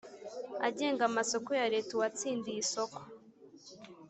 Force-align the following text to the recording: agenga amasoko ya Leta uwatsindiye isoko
agenga 0.67 1.01
amasoko 1.09 1.49
ya 1.59 1.69
Leta 1.73 1.91
uwatsindiye 1.93 2.59
isoko 2.65 2.99